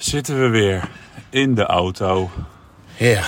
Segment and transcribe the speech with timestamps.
[0.00, 0.88] Zitten we weer
[1.30, 2.30] in de auto.
[2.96, 3.22] Ja,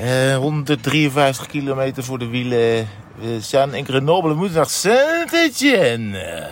[0.00, 2.88] eh, 153 kilometer voor de wielen.
[3.14, 6.48] We zijn in Grenoble, we moeten naar Saint-Etienne.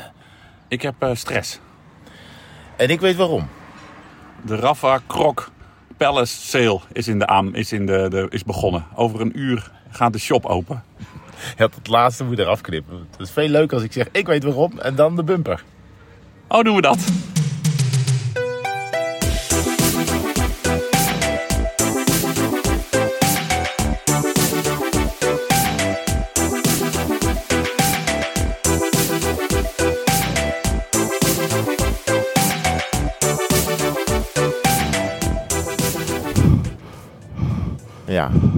[0.69, 1.59] Ik heb eh, stress.
[2.77, 3.49] En ik weet waarom.
[4.43, 5.51] De Rafa Krok
[5.97, 8.87] Palace Sale is, in de aan, is, in de, de, is begonnen.
[8.95, 10.83] Over een uur gaat de shop open.
[11.57, 13.07] Je had het laatste moet je eraf knippen.
[13.11, 15.65] Het is veel leuker als ik zeg, ik weet waarom, en dan de bumper.
[16.49, 16.99] Oh, doen we dat?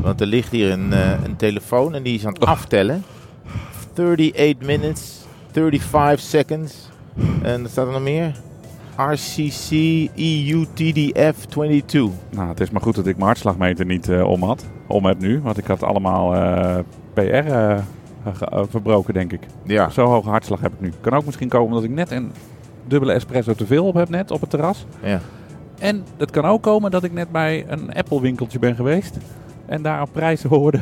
[0.05, 3.05] Want er ligt hier een, eh, een telefoon en die is aan het aftellen.
[3.93, 6.89] 38 minutes, 35 seconds.
[7.43, 8.35] En er staat er nog meer.
[8.97, 9.71] RCC
[10.15, 12.13] EU TDF 22.
[12.31, 14.67] Nou, het is maar goed dat ik mijn hartslagmeter niet eh, om had.
[14.87, 16.79] Om heb nu, want ik had allemaal eh,
[17.15, 17.51] PR
[18.69, 19.41] verbroken, denk ik.
[19.65, 20.93] Ja, Zo hoge hartslag heb ik nu.
[21.01, 22.33] Kan ook misschien komen omdat ik net een
[22.87, 24.87] dubbele espresso te veel op heb net op het terras.
[25.03, 25.21] ja.
[25.79, 29.19] En het kan ook komen dat ik net bij een Apple winkeltje ben geweest.
[29.67, 30.79] En daar op prijzen hoorde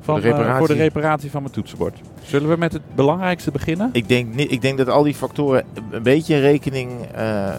[0.00, 2.00] van, de eh, voor de reparatie van mijn toetsenbord.
[2.22, 3.90] Zullen we met het belangrijkste beginnen?
[3.92, 6.90] Ik denk, niet, ik denk dat al die factoren een beetje rekening.
[7.14, 7.50] eh,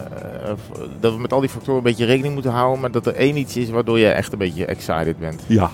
[1.00, 2.80] dat we met al die factoren een beetje rekening moeten houden.
[2.80, 5.42] Maar dat er één iets is waardoor je echt een beetje excited bent.
[5.46, 5.70] Ja.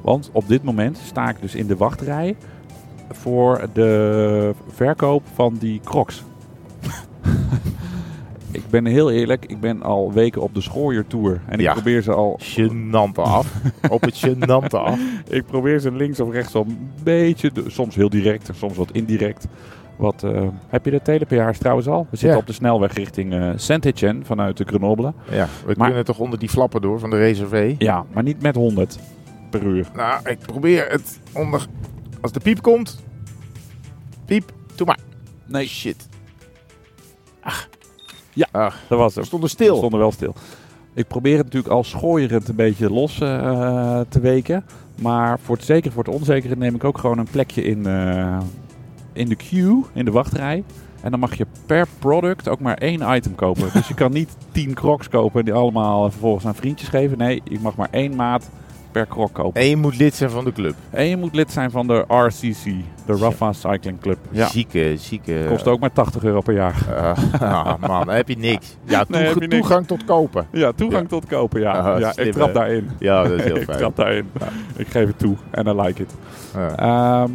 [0.00, 2.36] Want op dit moment sta ik dus in de wachtrij
[3.10, 6.22] voor de verkoop van die crocs.
[8.70, 11.40] Ik ben heel eerlijk, ik ben al weken op de schooiertour.
[11.46, 11.72] En ik Ja.
[11.72, 13.54] probeer ze al Genante af.
[13.90, 14.98] Op het genante af.
[15.28, 19.46] Ik probeer ze links of rechts een beetje, soms heel direct soms wat indirect.
[19.96, 22.00] Wat, eh, heb je de telepeaars trouwens al?
[22.10, 22.36] We zitten Ja.
[22.36, 25.12] op de snelweg richting eh Saint-Etienne vanuit de Grenoble.
[25.30, 27.74] Ja, we Maar- kunnen toch onder die flappen door van de reservé.
[27.78, 28.98] Ja, maar niet met 100
[29.50, 29.86] per uur.
[29.94, 31.66] Nou, ik probeer het onder.
[32.20, 33.04] Als de piep komt.
[34.24, 34.98] Piep, doe maar.
[35.46, 36.08] Nee, Shit.
[38.32, 38.46] Ja.
[38.50, 39.28] Ach, dat was we het.
[39.28, 39.76] stonden We stil.
[39.76, 40.34] stonden wel stil.
[40.94, 44.64] Ik probeer het natuurlijk al schooierend een beetje los eh, te weken.
[44.94, 48.38] Maar voor het zekere, voor het onzekere neem ik ook gewoon een plekje in, eh,
[49.12, 50.64] in de queue, in de wachtrij.
[51.02, 53.68] En dan mag je per product ook maar één item kopen.
[53.72, 57.18] dus je kan niet tien crocs kopen en die allemaal vervolgens aan vriendjes geven.
[57.18, 58.50] Nee, je mag maar één maat
[58.92, 59.60] per croc kopen.
[59.60, 60.74] En je moet lid zijn van de club.
[60.90, 62.64] En je moet lid zijn van de RCC,
[63.06, 64.18] de Rafa Cycling Club.
[64.30, 65.44] Ja, Zieke, zieke.
[65.48, 66.74] kost ook maar 80 euro per jaar.
[67.40, 68.76] Ah, man, heb je niks.
[68.84, 69.60] Ja, Nee, toeg- heb je niks.
[69.60, 70.46] toegang tot kopen.
[70.52, 71.72] Ja, toegang tot kopen, ja.
[71.72, 72.52] Ah, ja slim, ik trap hè?
[72.52, 72.90] daarin.
[72.98, 73.78] Ja, dat is heel ik fijn.
[73.78, 74.30] trap daarin.
[74.40, 74.46] Ja.
[74.76, 76.14] Ik geef het toe en I like it.
[76.54, 77.30] Ehm,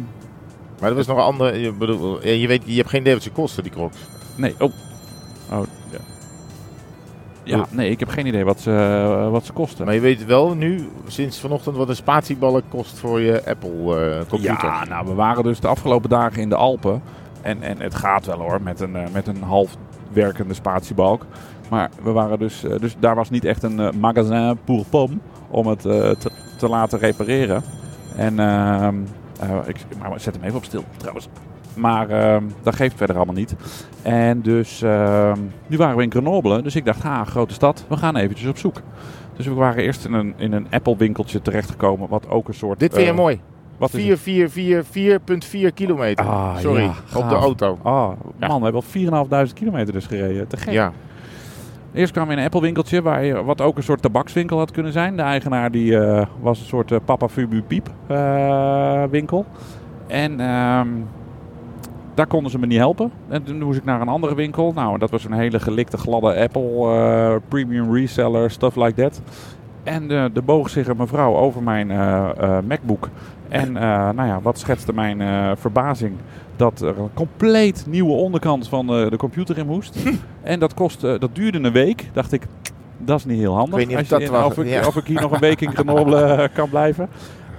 [0.80, 1.58] Maar dat was nog een andere.
[1.60, 3.96] Je, bedoel, eh, je, weet, je hebt geen idee wat ze kosten, die crocs.
[4.34, 4.72] nee, oh.
[5.52, 5.98] Oh, ja.
[7.46, 9.84] Ja, nee, ik heb geen idee wat ze, eh, wat ze kosten.
[9.84, 14.28] Maar je weet wel nu, sinds vanochtend, wat een spatieballen kost voor je Apple eh,
[14.28, 14.68] computer.
[14.68, 17.02] Ja, nou, we waren dus de afgelopen dagen in de Alpen.
[17.42, 19.76] En, en het gaat wel hoor, met een, eh, met een half
[20.12, 21.26] werkende spatiebalk.
[21.70, 25.16] Maar we waren dus, dus daar was niet echt een magasin pour pomme
[25.48, 27.62] om het te, te laten repareren.
[28.16, 28.94] En ehm,
[29.40, 31.28] eh, ik maar zet hem even op stil trouwens.
[31.76, 33.54] Maar ehm, dat geeft verder allemaal niet.
[34.02, 36.62] En dus ehm, nu waren we in Grenoble.
[36.62, 38.76] Dus ik dacht, ha, grote stad, we gaan eventjes op zoek.
[39.36, 42.08] Dus we waren eerst in een, in een Apple winkeltje terechtgekomen.
[42.08, 42.78] Wat ook een soort...
[42.78, 43.40] Dit vind je eh, mooi.
[43.78, 44.18] Wat is het?
[44.20, 45.20] 4, 4, 4,
[45.70, 46.24] 4,4 kilometer.
[46.26, 47.78] Ah, Sorry, ja, op de auto.
[47.82, 48.46] Oh, Ja.
[48.46, 48.82] man, we hebben
[49.22, 50.46] al 4.500 kilometer dus gereden.
[50.48, 50.72] Te gek.
[50.72, 50.92] Ja.
[51.94, 54.70] Eerst kwamen we in een Apple winkeltje, waar je, wat ook een soort tabakswinkel had
[54.70, 55.16] kunnen zijn.
[55.16, 57.90] De eigenaar die, eh, was een soort eh, Papa Fubu Piep
[59.10, 59.46] winkel.
[60.06, 60.88] En ehm,
[62.16, 63.10] daar konden ze me niet helpen.
[63.28, 64.72] En toen moest ik naar een andere winkel.
[64.74, 69.20] Nou, dat was een hele gelikte, gladde Apple eh, premium reseller, stuff like that.
[69.82, 72.28] En eh er boog zich een mevrouw over mijn eh,
[72.68, 73.08] MacBook.
[73.48, 76.12] En nou ja, wat schetste mijn verbazing?
[76.56, 79.96] Dat er een compleet nieuwe onderkant van de computer in moest.
[80.42, 82.08] en dat, kostte, dat duurde een week.
[82.12, 82.42] Dacht ik,
[82.98, 83.78] dat is niet heel handig.
[83.80, 84.86] Ik weet niet of Als je dat in- was- of, ik, ja.
[84.86, 87.08] of ik hier nog een week in Grenoble kan blijven.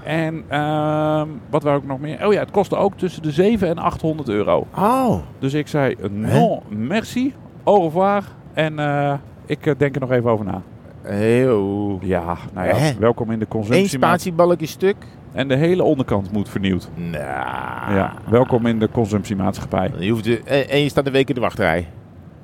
[0.07, 2.25] En ehm, wat wou ik nog meer?
[2.27, 4.67] Oh ja, het kostte ook tussen de 7 en 800 euro.
[4.75, 5.15] Oh.
[5.39, 7.33] Dus ik zei, non, merci,
[7.63, 8.23] au revoir.
[8.53, 9.13] En eh,
[9.45, 10.61] ik eh, denk er nog even over na.
[11.01, 11.99] Heel.
[12.01, 12.91] Ja, nou ja, Hè?
[12.99, 13.87] welkom in de Eén consumptie.
[13.87, 14.95] spatiebalkje stuk.
[15.31, 16.89] En de hele onderkant moet vernieuwd.
[16.95, 17.95] Nou.
[17.95, 19.91] Ja, welkom in de consumptiemaatschappij.
[19.99, 21.87] Je hoeft de, en, en je staat een week in de wachtrij.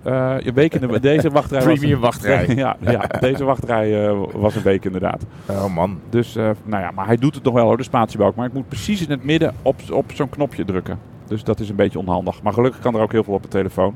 [0.04, 1.80] Eh, je week in de, deze wachtrij was...
[1.80, 2.48] Premium wachtrij.
[2.56, 5.26] ja, ja, deze wachtrij eh, was een week inderdaad.
[5.50, 6.00] Oh man.
[6.10, 8.36] Dus, eh, nou ja, maar hij doet het nog wel hoor, de spatiebalk.
[8.36, 11.00] Maar ik moet precies in het midden op, op zo'n knopje drukken.
[11.28, 12.42] Dus dat is een beetje onhandig.
[12.42, 13.96] Maar gelukkig kan er ook heel veel op de telefoon.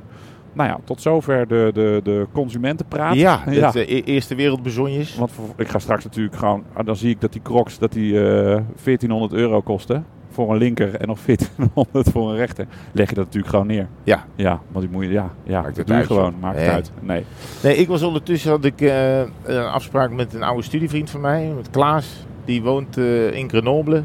[0.54, 3.15] nou ja, tot zover de, de, de consumentenpraat.
[3.15, 3.74] Ja, Ja.
[3.74, 5.15] eh, e- eerste wereldbezonjes.
[5.15, 7.92] Want voor- ik ga straks natuurlijk gewoon, ah, dan zie ik dat die crocs dat
[7.92, 10.06] die eh 1400 euro kosten
[10.38, 12.66] voor een linker en nog 1400 voor een rechter.
[12.92, 13.88] Leg je dat natuurlijk gewoon neer.
[14.04, 14.25] Ja.
[14.36, 16.34] Ja, want die moet je, ja, ja Maakt het doe je gewoon.
[16.39, 16.66] Maakt Nee.
[16.66, 16.92] het uit.
[17.01, 17.24] Nee.
[17.63, 21.51] Nee, ik was ondertussen had ik eh, een afspraak met een oude studievriend van mij,
[21.56, 22.25] met Klaas.
[22.45, 24.04] Die woont eh, in Grenoble.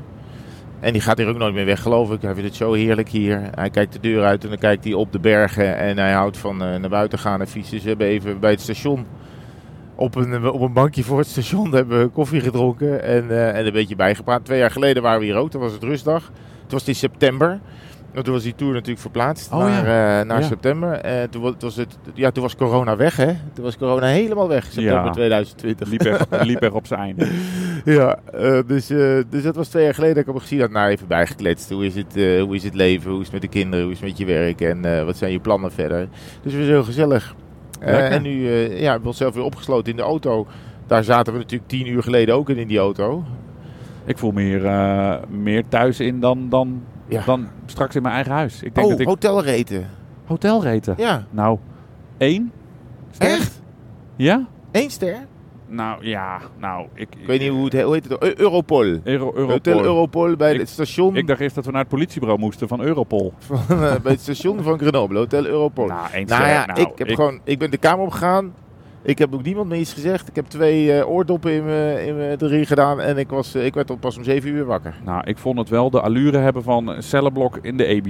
[0.80, 2.22] En die gaat hier ook nooit meer weg, geloof ik.
[2.22, 3.40] Hij vindt het zo heerlijk hier.
[3.54, 5.76] Hij kijkt de deur uit en dan kijkt hij op de bergen.
[5.76, 7.80] En hij houdt van eh, naar buiten gaan en fietsen.
[7.80, 9.06] Ze hebben even bij het station
[10.02, 13.02] op een, op een bankje voor het station hebben we koffie gedronken.
[13.02, 14.44] En, eh, en een beetje bijgepraat.
[14.44, 15.50] Twee jaar geleden waren we hier ook.
[15.50, 16.30] Dat was het rustdag.
[16.62, 17.60] Het was in september.
[18.12, 19.78] En Toen was die tour natuurlijk verplaatst Oh, naar,
[20.20, 20.46] eh, naar Ja.
[20.46, 20.92] september.
[20.92, 23.26] En toen, wa- was het, ja, toen was corona weg, hè?
[23.52, 25.10] Toen was corona helemaal weg, september Ja.
[25.10, 25.88] 2020.
[25.88, 27.28] Liep liep er op zijn einde.
[27.84, 30.70] Ja, eh, dus, eh, dus dat was twee jaar geleden dat ik hem gezien had.
[30.70, 31.70] Nou, even bijgekletst.
[31.70, 33.10] Hoe is het, eh, hoe is het leven?
[33.10, 33.82] Hoe is het met de kinderen?
[33.84, 34.60] Hoe is het met je werk?
[34.60, 36.08] En eh, wat zijn je plannen verder?
[36.42, 37.34] Dus het was heel gezellig.
[37.84, 40.46] Eh, en nu, eh ja, ik zelf weer opgesloten in de auto.
[40.86, 43.24] Daar zaten we natuurlijk tien uur geleden ook in, in die auto.
[44.04, 47.22] Ik voel me hier eh, meer thuis in dan, dan, Ja.
[47.24, 48.62] dan straks in mijn eigen huis.
[48.62, 49.86] Ik denk Oh, dat ik hotelreten.
[50.26, 50.94] hotelreten.
[50.98, 51.58] Ja, Nou,
[52.18, 52.52] één.
[53.10, 53.28] ster?
[53.28, 53.60] echt?
[54.16, 54.46] Ja?
[54.72, 55.16] Eén ster?
[55.72, 57.08] Nou ja, nou ik.
[57.20, 58.08] Ik weet niet hoe het hoe heet.
[58.08, 58.84] Het, Eu- Europol.
[58.84, 59.46] Euro, Europol.
[59.48, 61.16] Hotel Europol bij Ik- het station.
[61.16, 63.32] Ik dacht eerst dat we naar het politiebureau moesten van Europol.
[63.38, 65.86] van, eh, bij het station van Grenoble, Hotel Europol.
[65.86, 66.78] Nou, Nou, één ja, ster.
[66.78, 68.54] ik, heb Gewoon, ik ben de kamer opgegaan.
[69.02, 70.28] Ik heb ook niemand meer iets gezegd.
[70.28, 73.00] Ik heb twee eh, oordoppen in mijn in mijn erin gedaan.
[73.00, 74.94] En ik, was, eh, ik werd al pas om zeven uur wakker.
[75.04, 78.02] Nou, ik vond het wel de allure hebben van een cellenblok in de EBI.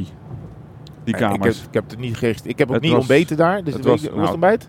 [1.04, 1.62] Die Eh, Ik heb, kamers.
[1.62, 2.46] ik heb het niet gericht.
[2.48, 3.64] Ik heb ook Het niet was- ontbeten daar.
[3.64, 4.68] Dus het was, was het nou, ontbijt?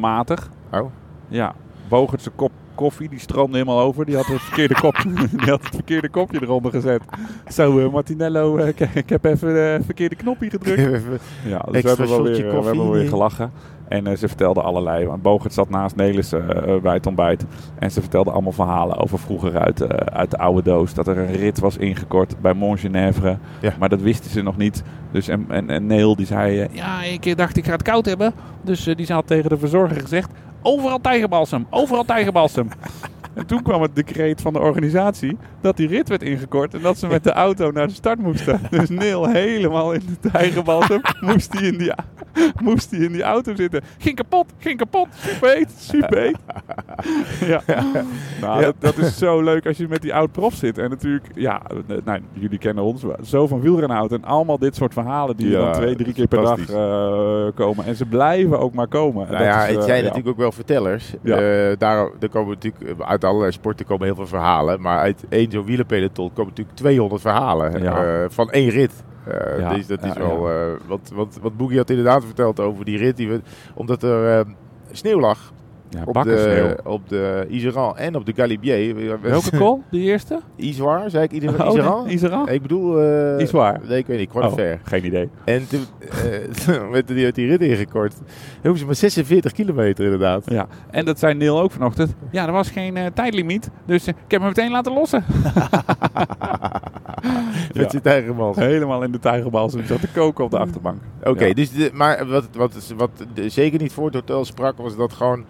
[0.00, 0.50] Matig.
[0.72, 0.90] Oh.
[1.28, 1.54] Ja.
[1.92, 4.04] Bogertse kop koffie, die stroomde helemaal over.
[4.04, 5.04] Die had het verkeerde, kop,
[5.40, 7.02] die had het verkeerde kopje eronder gezet.
[7.48, 10.80] Zo, eh, Martinello, eh, ik, heb even de verkeerde knopje gedrukt.
[11.44, 13.52] Ja, dus we hebben, wel weer, eh, we hebben wel weer gelachen.
[13.92, 15.06] En eh, ze vertelde allerlei.
[15.06, 17.44] Want Bogert zat naast Nelis eh, bij het ontbijt.
[17.78, 20.94] En ze vertelde allemaal verhalen over vroeger uit, eh, uit de oude doos.
[20.94, 23.38] Dat er een rit was ingekort bij Montgenèvre.
[23.60, 23.72] Ja.
[23.78, 24.82] Maar dat wisten ze nog niet.
[25.10, 26.60] Dus en, en, en Neil die zei...
[26.60, 28.32] eh, ja, ik dacht ik ga het koud hebben.
[28.62, 30.30] Dus eh, die had tegen de verzorger gezegd...
[30.62, 32.68] Overal tijgerbalsem, overal tijgerbalsem.
[33.34, 36.98] En toen kwam het decreet van de organisatie dat die rit werd ingekort en dat
[36.98, 38.60] ze met de auto naar de start moesten.
[38.70, 41.92] Dus Neil helemaal in de tijgerbalsem moest hij in die,
[42.62, 43.82] moest hij in die auto zitten.
[43.98, 46.36] Ging kapot, ging kapot, super heet, super heet.
[47.46, 47.62] Ja.
[48.40, 48.60] Nou.
[48.60, 50.78] Dat, dat is zo leuk als je met die oud-prof zit.
[50.78, 54.92] En natuurlijk, ja, eh, nou, jullie kennen ons, zo van wielrenauto en allemaal dit soort
[54.92, 57.84] verhalen die Ja, dan twee, drie keer per dag eh, komen.
[57.84, 59.26] En ze blijven ook maar komen.
[59.26, 60.02] En Nou dat ja, is, het eh, zijn ja.
[60.02, 61.14] natuurlijk ook wel vertellers.
[61.22, 61.36] Ja.
[61.76, 64.80] Daar, er komen natuurlijk, uit allerlei sporten komen heel veel verhalen.
[64.80, 68.04] Maar uit één zo'n wielerpeloton komen natuurlijk 200 verhalen Ja.
[68.22, 69.04] eh, van één rit.
[69.26, 70.50] Eh, Ja, Dus dat is wel...
[70.50, 73.16] eh, wat, wat, wat Boogie had inderdaad verteld over die rit.
[73.16, 73.40] Die we,
[73.74, 74.44] omdat er
[74.90, 75.52] sneeuw lag
[75.94, 79.20] Ja, op de, op de Iseran en op de Galibier.
[79.20, 79.78] Welke call?
[79.90, 80.40] Die eerste?
[80.56, 81.66] Isoar, zei ik Iseran?
[81.68, 82.04] Oh, Iseran?
[82.04, 82.48] nee, Iseran?
[82.48, 83.00] Ik bedoel...
[83.40, 83.80] Isoar.
[83.88, 84.28] Nee, ik weet niet.
[84.28, 84.80] Kwart Oh, ver.
[84.82, 85.28] geen idee.
[85.44, 85.80] En toen
[86.68, 88.14] eh, werd die, uit die rit ingekort.
[88.62, 90.50] Hoeven ze maar 46 kilometer inderdaad.
[90.50, 92.14] Ja, en dat zei Neil ook vanochtend.
[92.30, 95.24] Ja, er was geen eh, tijdlimiet, dus ik heb hem meteen laten lossen.
[97.74, 98.56] Met zijn tijgermans.
[98.56, 99.70] Helemaal in de tijgerbal.
[99.70, 101.02] Ze zat te koken op de achterbank.
[101.24, 101.54] Oké, Ja.
[101.54, 105.12] dus de, maar wat, wat, wat de- zeker niet voor het hotel sprak, was dat
[105.12, 105.44] gewoon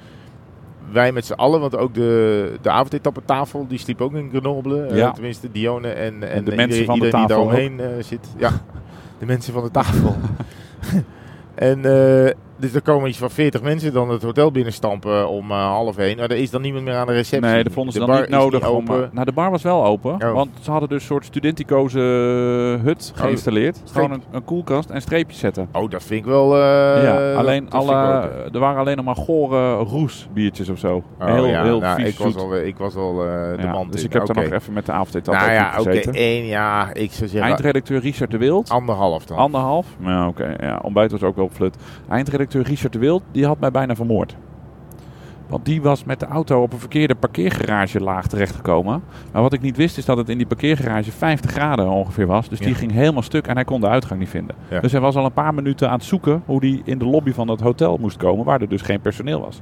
[0.93, 4.83] wij met z'n allen, want ook de, de avondetappetafel, die sliep ook in Grenoble.
[4.87, 5.11] eh, Ja.
[5.11, 8.29] tenminste, Dione en, en, de mensen iedereen, van de iedereen die tafel daaromheen eh, zit.
[8.37, 8.51] Ja,
[9.19, 10.17] de mensen van de tafel.
[11.55, 15.57] en eh, dus er komen iets van 40 mensen dan het hotel binnenstampen om eh,
[15.67, 16.17] half één.
[16.17, 17.51] Maar er is dan niemand meer aan de receptie.
[17.51, 18.69] Nee, dat vonden ze de dan bar niet nodig.
[18.69, 19.03] om, open.
[19.05, 20.13] eh, nou, de bar was wel open.
[20.15, 20.33] Oh.
[20.33, 21.99] Want ze hadden dus een soort studenticoze
[22.85, 23.81] hut geïnstalleerd.
[23.93, 25.69] Gewoon een, een koelkast en streepjes zetten.
[25.73, 26.55] Oh, dat vind ik wel...
[26.55, 27.95] eh, ja, alleen alle,
[28.53, 31.03] er waren alleen nog maar gore roes biertjes of zo.
[31.21, 33.73] Oh, heel ja, heel nou, vies ik was al, ik was al eh, de Ja,
[33.73, 34.07] man dus in.
[34.07, 34.41] ik heb Oké.
[34.41, 38.01] er nog even met de avondetappe Nou ja, oké, één, ja, ik zou zeggen Eindredacteur
[38.01, 38.69] Richard de Wild.
[38.71, 39.37] anderhalf dan.
[39.37, 39.87] Anderhalf?
[40.05, 40.55] Ja, oké.
[40.61, 41.77] Ja, ontbijt was ook wel flut.
[42.09, 44.37] Eindredacteur Richard de Wild, die had mij bijna vermoord.
[45.49, 49.03] Want die was met de auto op een verkeerde parkeergarage laag terechtgekomen.
[49.33, 52.49] Maar wat ik niet wist is dat het in die parkeergarage 50 graden ongeveer was.
[52.49, 52.75] Dus die Ja.
[52.75, 54.57] ging helemaal stuk en hij kon de uitgang niet vinden.
[54.71, 54.81] Ja.
[54.81, 57.33] Dus hij was al een paar minuten aan het zoeken hoe hij in de lobby
[57.33, 58.45] van dat hotel moest komen.
[58.45, 59.61] Waar er dus geen personeel was.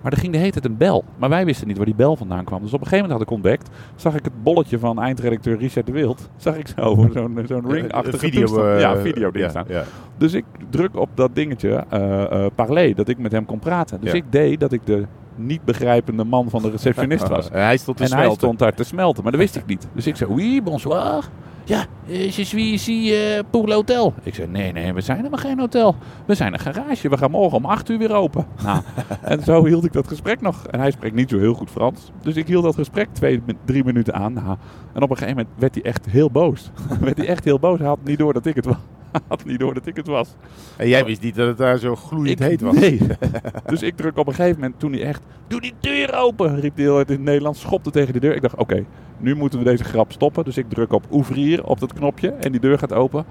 [0.00, 1.04] Maar er ging de hele tijd een bel.
[1.18, 2.62] Maar wij wisten niet waar die bel vandaan kwam.
[2.62, 3.70] Dus op een gegeven moment had ik ontdekt.
[3.96, 6.30] Zag ik het bolletje van eindredacteur Richard de Wild.
[6.36, 8.66] Zag ik zo zo'n zo'n ring-achtige video, toestand.
[8.68, 9.64] eh, ja, video ding ja, staan.
[9.68, 9.82] ja.
[10.18, 14.00] Dus ik druk op dat dingetje, eh parley, dat ik met hem kon praten.
[14.00, 14.16] Dus Ja.
[14.16, 15.04] ik deed dat ik de
[15.38, 17.50] niet begrijpende man van de receptionist was.
[17.50, 19.88] En hij stond te en hij stond daar te smelten, maar dat wist ik niet.
[19.92, 21.24] Dus ik zei, oui, bonsoir.
[21.66, 24.14] Ja, eh, je suis ici eh, pour l'hotel.
[24.22, 25.96] Ik zei, nee, nee, we zijn helemaal geen hotel.
[26.26, 27.08] We zijn een garage.
[27.08, 28.46] We gaan morgen om 8 uur weer open.
[28.62, 28.82] Nou,
[29.22, 30.66] en zo hield ik dat gesprek nog.
[30.66, 32.10] En hij spreekt niet zo heel goed Frans.
[32.22, 34.32] Dus ik hield dat gesprek twee, drie minuten aan.
[34.32, 34.56] Nou,
[34.92, 36.70] en op een gegeven moment werd hij echt heel boos.
[37.00, 37.78] werd hij echt heel boos.
[37.78, 38.76] Hij had niet door dat ik het was.
[39.28, 40.34] Had niet door dat ik het was.
[40.76, 42.74] En jij wist niet dat het daar zo gloeiend Ik- heet was.
[42.74, 43.00] Nee.
[43.66, 45.22] dus ik druk op een gegeven moment, toen hij echt...
[45.46, 46.60] Doe die deur open!
[46.60, 47.60] Riep hij heel hard in het Nederlands.
[47.60, 48.34] Schopte tegen de deur.
[48.34, 48.84] Ik dacht, oké,
[49.18, 50.44] nu moeten we deze grap stoppen.
[50.44, 52.28] Dus ik druk op ouvrir op dat knopje.
[52.30, 53.24] En die deur gaat open.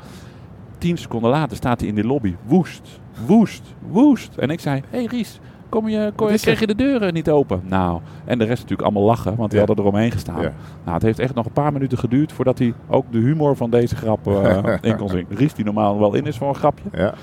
[0.77, 2.35] Tien seconden later staat hij in die lobby.
[2.45, 2.99] Woest.
[3.25, 3.63] Woest.
[3.89, 4.37] Woest.
[4.37, 7.61] En ik zei, hé hey Ries, kom je, je, kreeg je de deuren niet open?
[7.65, 9.35] Nou, en de rest natuurlijk allemaal lachen.
[9.35, 9.65] Want die Ja.
[9.65, 10.41] hadden eromheen gestaan.
[10.41, 10.53] Ja.
[10.83, 13.69] Nou, het heeft echt nog een paar minuten geduurd voordat hij ook de humor van
[13.69, 15.25] deze grap eh, in kon zien.
[15.29, 16.89] Ries die normaal wel in is voor een grapje.
[16.93, 17.13] Ja.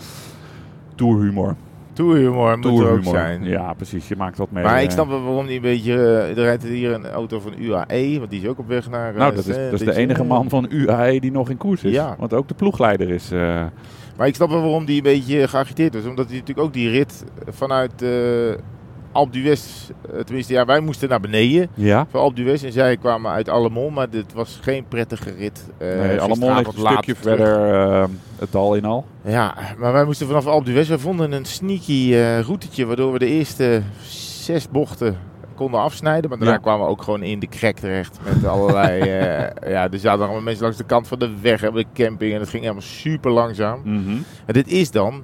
[0.95, 1.55] Tourhumor.
[1.93, 3.45] Tourhumor moet er ook zijn.
[3.45, 4.09] Ja, precies.
[4.09, 4.65] Je maakt wat mee.
[4.65, 4.93] Maar ik eh.
[4.93, 5.93] snap wel waarom die een beetje...
[5.95, 9.15] eh, er rijdt hier een auto van UAE, want die is ook op weg naar...
[9.15, 11.93] Nou, dat is, dat is de enige man van UAE die nog in koers is.
[11.93, 12.15] Ja.
[12.19, 13.31] Want ook de ploegleider is...
[14.13, 16.05] eh, Maar ik snap wel waarom die een beetje geagiteerd was.
[16.05, 18.11] Omdat hij natuurlijk ook die rit vanuit eh
[19.13, 19.91] Alpe d'Huez...
[20.13, 22.07] eh, tenminste, ja, wij moesten naar beneden ja.
[22.13, 22.65] Alpe d'Huez.
[22.65, 25.67] En zij kwamen uit Allemont, maar dit was geen prettige rit.
[25.79, 27.37] Eh, nee, ligt een stukje terug.
[27.37, 28.05] verder eh,
[28.39, 29.07] het dal in al.
[29.25, 30.89] Ja, maar wij moesten vanaf Alpe d'Huez.
[30.89, 33.83] We vonden een sneaky eh routetje, waardoor we de eerste
[34.43, 35.17] zes bochten
[35.63, 36.29] konden afsnijden.
[36.31, 36.61] Maar daarna Ja.
[36.61, 38.19] kwamen we ook gewoon in de krek terecht.
[38.25, 39.01] Met allerlei...
[39.11, 42.35] eh, ja, er zaten allemaal mensen langs de kant van de weg en de camping.
[42.35, 43.81] En het ging helemaal super langzaam.
[43.85, 44.17] Mhm.
[44.47, 45.23] En dit is dan...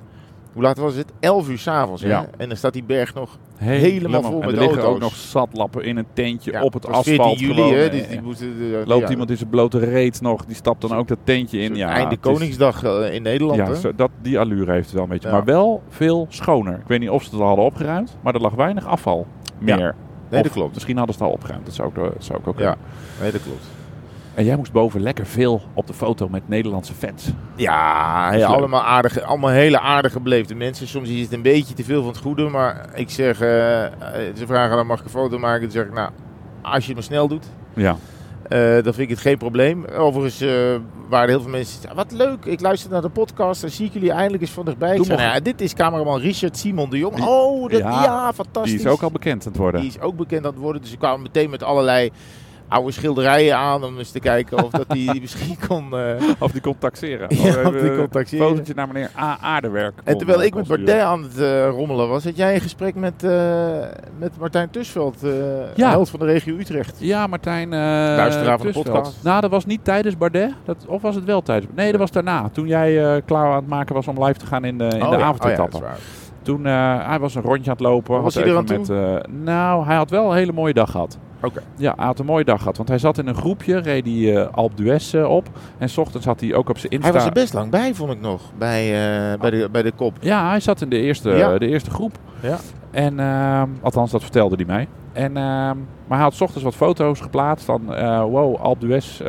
[0.53, 1.13] Hoe laat was het?
[1.21, 2.03] 11 uur s'avonds.
[2.03, 2.09] Ja.
[2.09, 2.27] Ja.
[2.37, 3.39] En dan staat die berg nog...
[3.57, 4.95] Helemaal vol En met er liggen auto's.
[4.95, 7.41] ook nog zatlappen in een tentje Ja, op het was 14 asfalt.
[7.41, 7.91] juli, hè?
[7.91, 8.53] Dus die moesten,
[8.87, 11.75] Loopt ja, iemand in zijn blote reet nog, die stapt dan ook dat tentje in.
[11.75, 13.59] Ja, Einde is- Koningsdag eh, in Nederland.
[13.59, 15.29] Ja, zo- dat, die allure heeft het wel een beetje.
[15.29, 15.35] Ja.
[15.35, 16.75] Maar wel veel schoner.
[16.75, 19.27] Ik weet niet of ze het al hadden opgeruimd, maar er lag weinig afval
[19.59, 19.95] meer.
[20.31, 20.75] Nee, dat klopt.
[20.75, 21.67] Misschien hadden ze het al opgeruimd.
[21.67, 22.87] Dat zou ook, dat zou ook, ook Ja, kunnen.
[23.21, 23.65] nee, dat klopt.
[24.35, 27.31] En jij moest boven lekker veel op de foto met Nederlandse fans.
[27.57, 30.87] Ja, allemaal, aardige, allemaal hele aardige beleefde mensen.
[30.89, 32.49] Soms is het een beetje te veel van het goede.
[32.49, 33.91] Maar ik zeg, eh, eh,
[34.37, 35.61] ze vragen dan mag ik een foto maken.
[35.63, 36.11] Dan zeg ik, nou,
[36.63, 37.47] als je het maar snel doet.
[37.75, 37.97] Ja.
[38.49, 39.85] Eh, dan vind ik het geen probleem.
[39.85, 40.49] Overigens eh,
[41.09, 43.61] waren er heel veel mensen wat leuk, ik luister naar de podcast.
[43.61, 44.97] Dan zie ik jullie eindelijk eens van dichtbij.
[44.97, 47.15] Ik zei, nou ja, dit is cameraman Richard Simon de Jong.
[47.15, 48.73] Die- oh, dat, Ja, ja, fantastisch.
[48.73, 49.81] Die is ook al bekend aan het worden.
[49.81, 50.81] Die is ook bekend aan het worden.
[50.83, 52.11] Dus ze kwamen meteen met allerlei
[52.69, 53.85] oude schilderijen aan.
[53.85, 55.93] Om eens te kijken of dat die, misschien kon...
[55.99, 57.27] eh, Of die kon taxeren.
[57.37, 58.47] Ja, Of die een kon taxeren.
[58.49, 59.39] fotootje naar meneer A.
[59.41, 59.95] Aardewerk.
[60.05, 60.85] En terwijl eh, ik met kon sturen.
[60.95, 63.31] Bardet aan het eh, rommelen was, had jij een gesprek met, eh,
[64.19, 65.31] met Martijn Tusveld, eh
[65.75, 65.91] Ja.
[65.91, 66.97] held van de regio Utrecht.
[66.99, 67.73] Ja, Martijn.
[67.73, 67.79] eh
[68.17, 69.17] Luisteraar van de podcast.
[69.23, 70.53] Nou, dat was niet tijdens Bardet.
[70.65, 71.73] Dat, of was het wel tijdens?
[71.75, 72.49] Nee, dat was daarna.
[72.53, 75.03] Toen jij eh, klaar aan het maken was om live te gaan in de, in
[75.03, 75.77] Oh de ja, avondetappe.
[75.77, 76.27] oh ja, dat is waar.
[76.43, 76.65] Toen
[77.09, 78.15] hij was een rondje aan het lopen.
[78.15, 80.91] Wat was hij er aan met, uh, Nou, hij had wel een hele mooie dag
[80.91, 81.19] gehad.
[81.43, 81.63] Oké.
[81.77, 82.77] Ja, hij had een mooie dag gehad.
[82.77, 85.49] Want hij zat in een groepje, reed hij uh, Alp d'Huez uh, op.
[85.79, 87.07] En s ochtends had hij ook op zijn Insta...
[87.09, 88.85] Hij was er best lang bij, vond ik nog, bij,
[89.33, 90.17] uh, bij, de, bij de kop.
[90.21, 91.59] Ja, hij zat in de eerste, Ja.
[91.59, 92.19] de eerste groep.
[92.41, 92.59] Ja.
[92.91, 94.89] En, uh, althans, dat vertelde hij mij.
[95.13, 95.37] En, uh,
[96.07, 99.21] maar hij had s ochtends wat foto's geplaatst van, uh, wow, Alp d'Huez,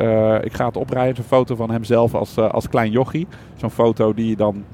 [0.42, 1.16] ik ga het oprijden.
[1.16, 3.26] Een foto van hemzelf als, uh, als klein jochie.
[3.56, 4.64] Zo'n foto die je dan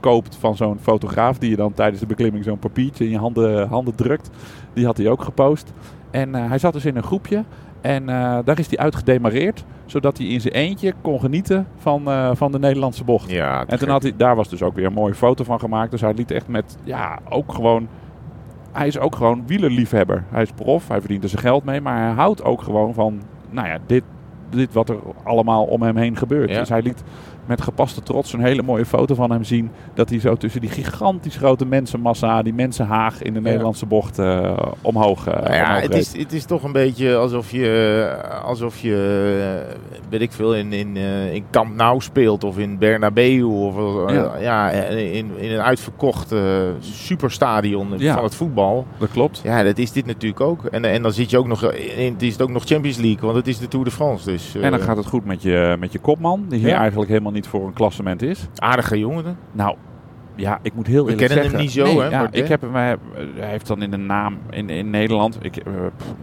[0.00, 3.68] koopt van zo'n fotograaf, die je dan tijdens de beklimming zo'n papiertje in je handen,
[3.68, 4.30] handen drukt.
[4.72, 5.72] Die had hij ook gepost.
[6.10, 7.44] En hij zat dus in een groepje.
[7.80, 8.06] En
[8.44, 12.02] daar is hij uitgedemareerd, zodat hij in zijn eentje kon genieten van,
[12.36, 13.30] van de Nederlandse bocht.
[13.30, 15.90] Ja, en toen had hij, daar was dus ook weer een mooie foto van gemaakt.
[15.90, 17.88] Dus hij liet echt met, ja, ook gewoon...
[18.76, 20.24] Hij is ook gewoon wielerliefhebber.
[20.28, 21.80] Hij is prof, hij verdient er zijn geld mee.
[21.80, 24.02] Maar hij houdt ook gewoon van, nou ja, dit,
[24.50, 26.50] dit wat er allemaal om hem heen gebeurt.
[26.50, 26.58] Ja.
[26.58, 27.02] Dus hij liet
[27.46, 29.70] met gepaste trots een hele mooie foto van hem zien.
[29.94, 33.44] Dat hij zo tussen die gigantisch grote mensenmassa, die mensenhaag in de ja.
[33.44, 37.16] Nederlandse bocht uh, omhoog, uh, nou ja, omhoog het is, het is toch een beetje
[37.16, 38.94] alsof je, alsof je
[40.08, 40.96] weet ik veel, in, in,
[41.32, 44.36] in Camp Nou speelt of in Bernabeu of ja.
[44.36, 46.34] ja in, in een uitverkocht
[46.80, 48.14] superstadion ja.
[48.14, 48.86] van het voetbal.
[48.98, 49.40] Dat klopt.
[49.44, 50.64] Ja, dat is dit natuurlijk ook.
[50.64, 53.36] En, en dan zit je ook nog, in, het is ook nog Champions League, want
[53.36, 54.30] het is de Tour de France.
[54.30, 57.32] Dus, en dan gaat het goed met je, met je kopman, die hier eigenlijk helemaal
[57.36, 58.46] niet voor een klassement is.
[58.56, 59.36] Aardige jongen.
[59.52, 59.76] Nou,
[60.34, 61.52] ja, ik moet heel We eerlijk kennen zeggen.
[61.54, 62.20] hem niet zo, nee, hè?
[62.20, 62.96] Ja, ik heb hem, hij
[63.36, 65.38] heeft dan in de naam in, in Nederland.
[65.40, 65.74] Ik, uh,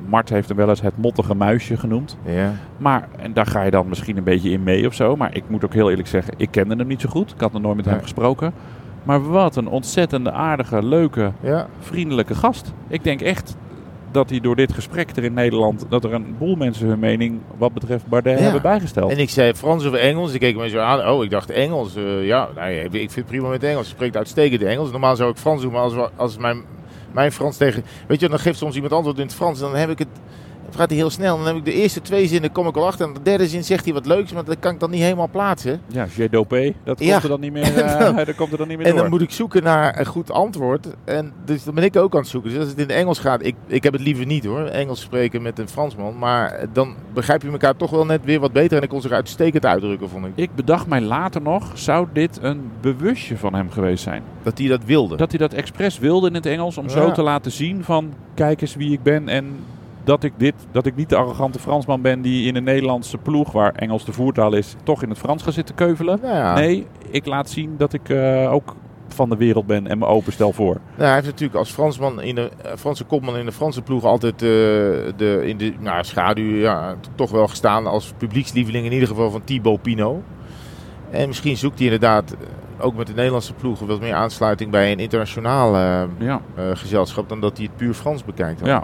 [0.07, 2.17] Mart heeft hem wel eens het mottige muisje genoemd.
[2.25, 2.51] Ja.
[2.77, 5.15] Maar en daar ga je dan misschien een beetje in mee of zo.
[5.15, 7.31] Maar ik moet ook heel eerlijk zeggen, ik kende hem niet zo goed.
[7.31, 8.53] Ik had nog nooit met hem gesproken.
[9.03, 11.67] Maar wat een ontzettende aardige, leuke, Ja.
[11.79, 12.73] vriendelijke gast.
[12.87, 13.55] Ik denk echt
[14.13, 15.85] dat hij door dit gesprek er in Nederland...
[15.89, 18.43] dat er een boel mensen hun mening wat betreft Bardet Ja.
[18.43, 19.11] hebben bijgesteld.
[19.11, 20.31] En ik zei Frans of Engels.
[20.31, 21.07] Die keken me zo aan.
[21.07, 21.95] Oh, ik dacht Engels.
[21.97, 23.87] Uh, ja, ja, ik vind het prima met Engels.
[23.89, 24.91] Spreekt uitstekend Engels.
[24.91, 26.61] Normaal zou ik Frans doen, maar als, als mijn,
[27.11, 27.83] mijn Frans tegen...
[28.07, 29.59] Weet je, dan geeft soms iemand antwoord in het Frans.
[29.59, 30.07] Dan heb ik het...
[30.75, 31.37] gaat hij heel snel.
[31.37, 33.07] Dan heb ik de eerste twee zinnen kom ik al achter.
[33.07, 35.29] En de derde zin zegt hij wat leuks, maar dat kan ik dan niet helemaal
[35.31, 35.81] plaatsen.
[35.87, 37.21] Ja, dopé, dat komt Ja.
[37.21, 39.01] er dan niet meer, eh, dat komt er dan niet meer En door.
[39.01, 40.87] dan moet ik zoeken naar een goed antwoord.
[41.03, 42.49] En dus dan ben ik ook aan het zoeken.
[42.49, 44.65] Dus als het in het Engels gaat, ik, ik heb het liever niet hoor.
[44.65, 46.17] Engels spreken met een Fransman.
[46.17, 48.77] Maar dan begrijp je elkaar toch wel net weer wat beter.
[48.77, 50.31] En ik kon zich uitstekend uitdrukken, vond ik.
[50.35, 54.23] Ik bedacht mij later nog, zou dit een bewustje van hem geweest zijn?
[54.43, 55.15] Dat hij dat wilde.
[55.15, 58.61] Dat hij dat expres wilde in het Engels om zo te laten zien van kijk
[58.61, 59.55] eens wie ik ben en
[60.03, 63.51] dat ik, dit, dat ik niet de arrogante Fransman ben die in een Nederlandse ploeg,
[63.51, 66.19] waar Engels de voertaal is, toch in het Frans gaat zitten keuvelen.
[66.21, 66.53] Nou ja.
[66.53, 68.75] Nee, ik laat zien dat ik eh, ook
[69.07, 70.73] van de wereld ben en me openstel voor.
[70.73, 74.03] Nou, hij heeft natuurlijk als Fransman in de eh, Franse kopman in de Franse ploeg
[74.03, 74.39] altijd eh,
[75.17, 79.43] de, in de nou, schaduw ja, toch wel gestaan als publiekslieveling in ieder geval van
[79.43, 80.21] Thibaut Pinot.
[81.11, 82.35] En misschien zoekt hij inderdaad
[82.79, 85.75] ook met de Nederlandse ploeg wat meer aansluiting bij een internationaal
[86.17, 86.41] Ja.
[86.73, 88.59] gezelschap dan dat hij het puur Frans bekijkt.
[88.59, 88.69] dan.
[88.69, 88.83] Ja.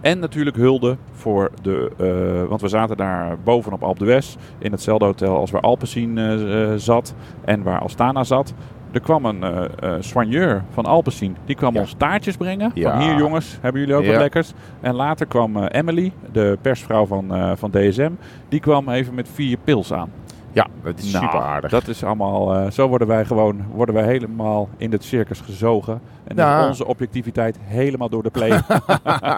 [0.00, 1.90] En natuurlijk hulde voor de.
[1.98, 4.36] eh, want we zaten daar bovenop Alpe d'Huez.
[4.58, 7.14] In hetzelfde hotel als waar Alpecin eh, eh, zat.
[7.44, 8.54] En waar Astana zat.
[8.92, 11.36] Er kwam een eh, soigneur van Alpecin.
[11.44, 11.80] Die kwam Ja.
[11.80, 12.70] ons taartjes brengen.
[12.74, 12.90] Ja.
[12.92, 14.10] Van hier jongens, hebben jullie ook Ja.
[14.10, 14.52] wat lekkers?
[14.80, 18.10] En later kwam Emily, de persvrouw van, van DSM.
[18.48, 20.10] Die kwam even met vier pils aan.
[20.52, 21.70] Ja, dat is Nou, super aardig.
[21.70, 26.00] Dat is allemaal, eh, zo worden wij gewoon worden wij helemaal in dit circus gezogen.
[26.24, 26.62] En Nou.
[26.62, 28.50] is onze objectiviteit helemaal door de play.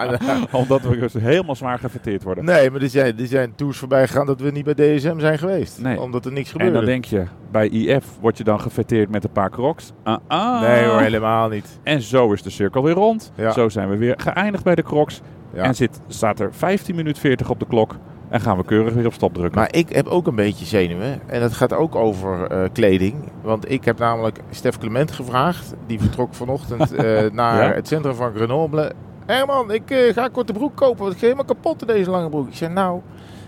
[0.51, 2.45] Omdat we dus helemaal zwaar gefeteerd worden.
[2.45, 5.37] Nee, maar er zijn, er zijn tours voorbij gegaan dat we niet bij DSM zijn
[5.37, 5.81] geweest.
[5.81, 6.01] Nee.
[6.01, 6.73] Omdat er niks en gebeurde.
[6.77, 9.91] dan denk je, bij IF word je dan gefeteerd met een paar crocs.
[10.03, 10.61] Ah, ah.
[10.61, 11.79] Nee hoor, helemaal niet.
[11.83, 13.31] En zo is de cirkel weer rond.
[13.35, 13.51] Ja.
[13.51, 15.21] Zo zijn we weer geëindigd bij de crocs.
[15.53, 15.63] Ja.
[15.63, 17.95] En zit, staat er 15 minuten 40 op de klok.
[18.29, 19.59] En gaan we keurig weer op stop drukken.
[19.59, 21.19] Maar ik heb ook een beetje zenuwen.
[21.25, 23.15] En dat gaat ook over eh, kleding.
[23.41, 25.73] Want ik heb namelijk Stef Clement gevraagd.
[25.87, 27.73] Die vertrok vanochtend eh, naar Ja?
[27.73, 28.91] het centrum van Grenoble.
[29.25, 30.99] Herman, ik eh, ga korte broek kopen.
[31.01, 32.47] Want ik ga helemaal kapot in deze lange broek.
[32.47, 33.01] Ik zei, nou,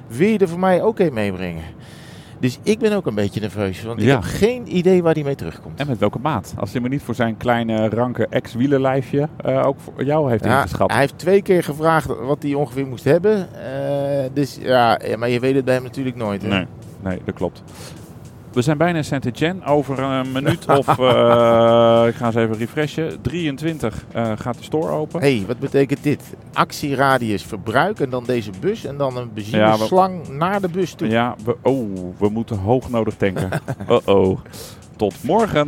[0.07, 1.63] wil je er voor mij ook een meebrengen?
[2.39, 3.83] Dus ik ben ook een beetje nerveus.
[3.83, 5.79] Want ik heb geen idee waar die mee terugkomt.
[5.79, 6.53] En met welke maat?
[6.57, 10.57] Als hij me niet voor zijn kleine, ranke ex-wielerlijfje eh, ook voor jou heeft Ja,
[10.57, 10.91] ingeschat.
[10.91, 13.47] hij heeft twee keer gevraagd wat hij ongeveer moest hebben.
[13.63, 16.41] Eh, dus ja, ja, maar je weet het bij hem natuurlijk nooit.
[16.41, 16.47] Hè?
[16.47, 16.65] Nee,
[17.03, 17.63] nee, dat klopt.
[18.53, 19.65] We zijn bijna in Saint-Etienne.
[19.65, 24.91] Over een minuut of, eh, ik ga eens even refreshen, 23 eh, gaat de store
[24.91, 25.21] open.
[25.21, 26.23] Hé, hey, wat betekent dit?
[26.53, 30.93] Actieradius verbruik en dan deze bus en dan een Ja, we- benzineslang naar de bus
[30.93, 31.07] toe.
[31.07, 33.49] Ja, we, oh, we moeten hoog nodig tanken.
[33.89, 34.39] Uh-oh.
[34.95, 35.67] Tot morgen.